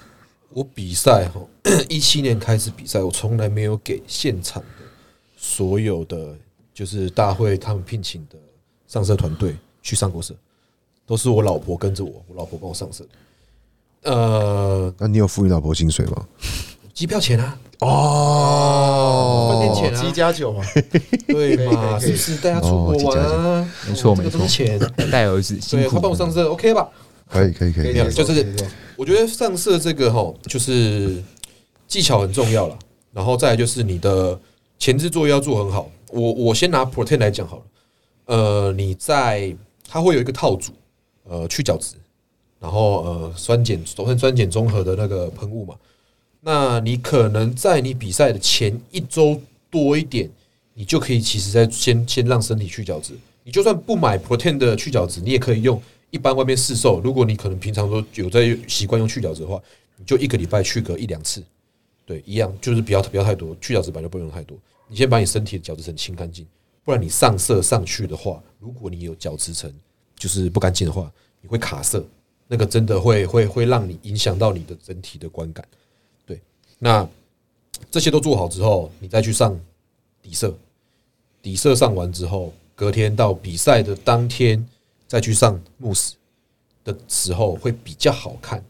[0.49, 1.41] 我比赛哈，
[1.89, 4.85] 一七年开始比赛，我从来没有给现场的
[5.35, 6.35] 所有的
[6.73, 8.37] 就是大会他们聘请的
[8.87, 10.35] 上色团队去上过色，
[11.05, 13.05] 都是我老婆跟着我，我老婆帮我上色。
[14.03, 16.27] 呃，那你有付你老婆薪水吗？
[16.93, 20.63] 机票钱啊，哦饭店钱啊七加九嘛，
[21.27, 21.97] 对嘛？
[21.99, 23.67] 是不是大家出国玩啊？
[23.87, 24.79] 没错这个都是钱，
[25.11, 26.87] 带儿子辛对苦他帮我上色，OK 吧？
[27.29, 28.55] 可以可以可以，就是
[28.95, 31.23] 我觉得上色这个哈，就是
[31.87, 32.77] 技巧很重要了，
[33.11, 34.39] 然后再来就是你的
[34.77, 35.89] 前置作业要做很好。
[36.11, 37.63] 我我先拿 Protein 来讲好了，
[38.25, 39.55] 呃，你在
[39.89, 40.71] 它会有一个套组，
[41.23, 41.95] 呃，去角质，
[42.59, 45.75] 然后呃酸碱酸酸碱中和的那个喷雾嘛。
[46.41, 50.29] 那你可能在你比赛的前一周多一点，
[50.73, 53.13] 你就可以其实在先先让身体去角质。
[53.45, 55.81] 你就算不买 Protein 的去角质，你也可以用
[56.11, 56.99] 一般外面市售。
[57.01, 59.61] 如果你可能平常都有在习惯用去角质的话，
[59.97, 61.43] 你就一个礼拜去个一两次，
[62.05, 64.57] 对，一样就是不要不要太多，去角质本来就不用太多。
[64.87, 66.45] 你先把你身体的角质层清干净，
[66.83, 69.73] 不然你上色上去的话，如果你有角质层
[70.23, 72.01] 就是不干净的话，你会卡色，
[72.47, 75.67] 那个真的会会会让你影响到你的整体的观感。
[76.25, 76.39] 对，
[76.79, 77.05] 那
[77.91, 79.59] 这些都做好之后，你再去上
[80.21, 80.57] 底色，
[81.41, 84.65] 底色上完之后，隔天到比赛的当天
[85.09, 86.15] 再去上慕斯
[86.85, 88.63] 的时候会比较好看。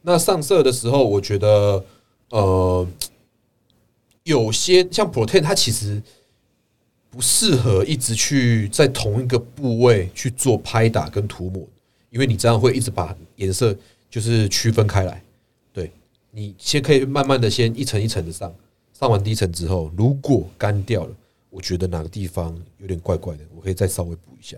[0.00, 1.84] 那上色的时候，我觉得
[2.30, 2.88] 呃，
[4.22, 6.02] 有些像 Protein，它其实
[7.10, 11.66] 不适合一直去在同一个部位去做拍打跟涂抹，
[12.10, 13.74] 因为你这样会一直把颜色
[14.10, 15.22] 就是区分开来。
[15.72, 15.90] 对
[16.30, 18.54] 你先可以慢慢的先一层一层的上，
[18.92, 21.14] 上完第一层之后，如果干掉了，
[21.50, 24.56] 我觉得哪个地方有点怪怪的，我可以再稍微补一下。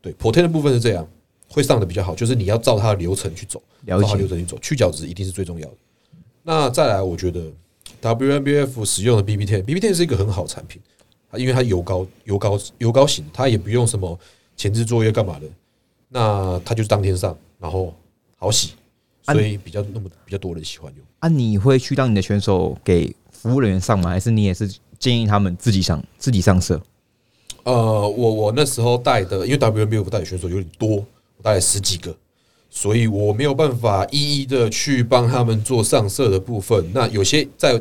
[0.00, 1.08] 对，Protein 的部分是这样，
[1.48, 5.76] 会上的比较好，就是你要照它的流程去走，了照它流程去走，去角质一定是最重要的。
[6.42, 7.42] 那再来，我觉得
[8.00, 10.97] WMBF 使用的 BB Ten BB Ten 是一个很好的产品，它
[11.36, 14.18] 因为它油膏油膏油膏型，它也不用什么
[14.56, 15.46] 前置作业干嘛的，
[16.08, 17.94] 那它就是当天上，然后
[18.36, 18.72] 好洗，
[19.26, 21.04] 啊所以比较那么比较多人喜欢用。
[21.18, 24.10] 啊，你会去当你的选手给服务人员上吗？
[24.10, 26.80] 还是你也是建议他们自己上自己上色？
[27.64, 30.96] 呃，我我那时候带的，因为 WMBF 带的选手有点多，
[31.36, 32.16] 我带了十几个，
[32.70, 36.90] 所以我没有办法一一的去帮他们做上色的部分。
[36.94, 37.78] 那有些在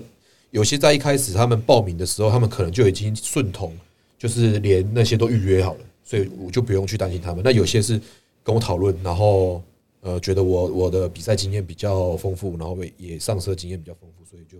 [0.51, 3.75] 有些在一开始他们报名的时候，他们可能就已经顺同，
[4.17, 7.41] 就是连那些都预约好了，所以我就不用去担心他们。
[7.43, 7.99] 那有些是
[8.43, 9.61] 跟我讨论，然后
[10.01, 14.57] 呃，觉得我我的比赛经验比较丰富，然后也也上色经验比较丰富，所以就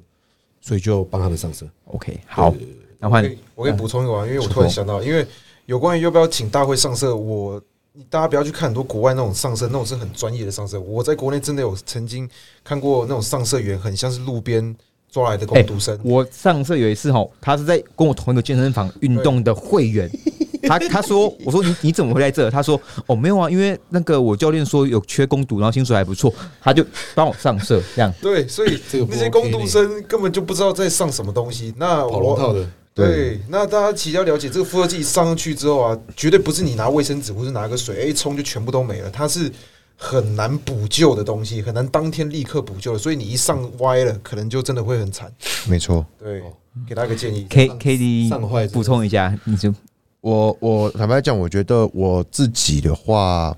[0.59, 1.65] 所以就帮他们上色。
[1.85, 2.53] OK，好
[2.99, 4.25] 那换我可以我可以补充一个啊？
[4.25, 5.25] 因为我突然想到，因为
[5.65, 7.61] 有关于要不要请大会上色，我
[7.93, 10.79] 你大家不要去看很多国外那种上色，那种是很专业的上色。
[10.79, 12.29] 我在国内真的有曾经
[12.63, 14.75] 看过那种上色员，很像是路边
[15.17, 15.99] 抓来的工读生。
[16.03, 20.07] 我上次有一次哈，他是在跟我同一个健身房运动的会员，
[20.69, 22.51] 他他说，我说你你怎么会在这？
[22.51, 28.13] 他说哦没有啊，因为那个我教练说有缺工读，然后薪水还不错，他就帮我上色这样。
[28.21, 31.73] 对，所以这些工读生根本就不知道在上什么东西。
[31.77, 39.51] 那我跑龙套的，对，那大家其实要了解，这个复合剂上上去之后啊，绝对不是你拿卫生纸或是拿个水，哎、冲就全部都没了，它是
[39.99, 45.33] 很难补救的东西，很难当天立刻补救的，所以你一上歪了，可能就真的会很惨。
[45.67, 46.05] 没错。
[46.19, 46.41] 对，
[46.87, 47.47] 给大家一个建议。
[47.49, 49.73] K K D 上坏补充一下，你就
[50.21, 53.57] 我我坦白讲，我觉得我自己的话，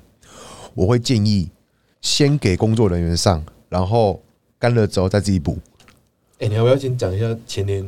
[0.74, 1.50] 我会建议
[2.02, 4.22] 先给工作人员上，然后
[4.58, 5.60] 干了之后再自己补。
[6.40, 7.86] 哎、你要不要先讲一下前年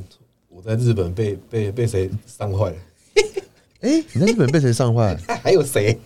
[0.50, 2.76] 我在日本被被被谁伤坏了？
[3.80, 5.18] 哎、你在日本被谁上坏？
[5.42, 5.98] 还有谁？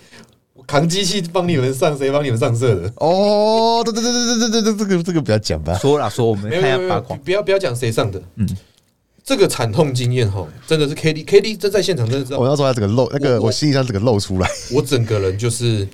[0.67, 2.91] 扛机器帮你们上，谁帮你们上色的？
[2.97, 5.77] 哦，对对对对对对对，这个这个不要讲吧。
[5.77, 7.17] 说了说，我们没有没有没有，看一下八卦。
[7.17, 8.47] 不要不要讲谁上的，嗯，
[9.23, 14.49] 这个惨痛经验哈，真的是 K D K D 真在现场真的知道我，要说他这个漏，那个我心里上这个漏出来。
[14.71, 15.87] 我整个人就是，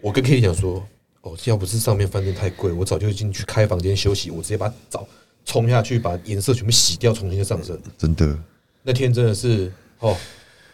[0.00, 0.84] 我跟 K D 讲说，
[1.22, 5.06] 哦，要不是上面饭店太贵，我早就已经去开房间休息，我直接把澡
[5.44, 7.78] 冲下去，把颜色全部洗掉，重新上色。
[7.98, 8.36] 真的，
[8.82, 10.16] 那天真的是哦，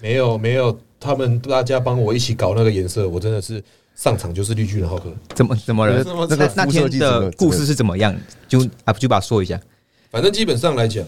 [0.01, 3.63] 没有没有，他们大家帮我一起搞那个颜色，我真的是
[3.95, 5.05] 上场就是绿巨人浩克。
[5.35, 6.03] 怎么怎么了？
[6.05, 8.15] 那个那那天的故事是怎么样？
[8.49, 9.61] 就啊，就把它说一下。
[10.11, 11.05] 反正基本上来讲，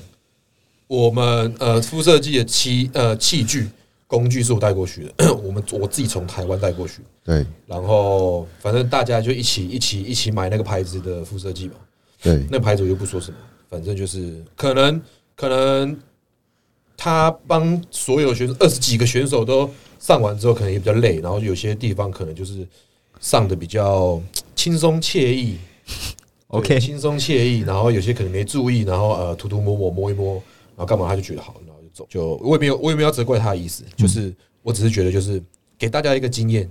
[0.87, 3.69] 我们呃辐射剂的器呃器具
[4.07, 11.75] 工具是我带过去的， 我们我自己从台湾带过去，对然后反正大家就一起一起一起买那个牌子的辐射剂嘛，
[12.23, 13.37] 对那牌子我就不说什么，
[13.69, 15.01] 反正就是可能
[15.37, 15.97] 可能
[16.97, 19.71] 他帮所有选手二十几个选手都
[20.09, 22.67] 上完之后，可能也比较累，然后有些地方可能就是
[23.21, 24.19] 上的比较
[24.57, 25.59] 轻松惬意。
[26.49, 30.37] OK 轻松惬意，然后有些可能没注意，然后呃涂涂抹抹摸一摸，
[30.77, 32.07] 然后干嘛他就觉得好，然后就走。
[32.09, 35.43] 就我也没有我也没有责怪他的意思，就是我只是觉得就是
[35.77, 36.71] 给大家一个经验，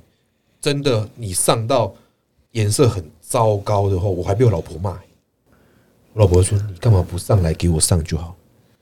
[0.60, 1.94] 真的你上到
[2.54, 5.00] 颜色很糟糕的话，我还被我老婆骂、
[6.14, 8.36] 我老婆说你干嘛不上来给我上就好。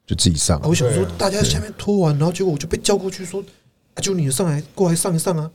[0.08, 0.68] 就自己上啊，。
[0.70, 3.43] 我想说大家下面拖完，然后结果我就被叫过去说，
[3.96, 5.52] 啊，就你上来过来上一上啊。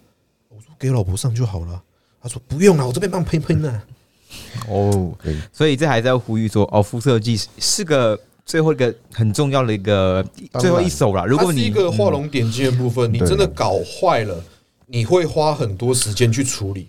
[0.48, 1.82] 我说给老婆上就好了。
[2.20, 3.82] 他说不用了，我这边帮喷喷呢。
[4.68, 10.24] 哦可以，所以这还是要呼吁说，哦，肤色剂是是个最后一个很重要的一个
[10.60, 11.24] 最后一手啦。
[11.24, 14.44] 如果你是一个画龙点睛的部分，你真的搞坏了，
[14.86, 16.86] 你会花很多时间去处理。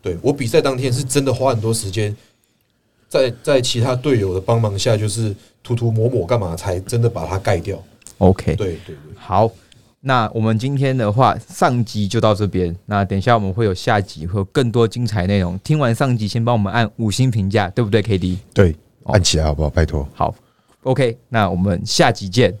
[0.00, 2.16] 对我比赛当天是真的花很多时间，
[3.08, 5.34] 在在其他队友的帮忙下，就是
[5.64, 7.82] 涂涂抹抹干嘛，才真的把它盖掉。
[8.18, 9.50] OK，对对对，好，
[10.08, 12.72] 那我们今天的话，上集就到这边。
[12.86, 15.58] 那等一下我们会有下集，会有更多精彩内容。
[15.64, 18.70] 听完上集，先帮我们按五星评价，对不对？K D，对，
[19.02, 19.68] 哦按起来好不好？
[19.68, 20.08] 拜托。
[20.14, 20.32] 好
[20.84, 22.56] ，OK，那我们下集见。